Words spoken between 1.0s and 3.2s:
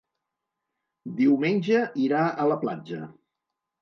Diumenge irà a la platja.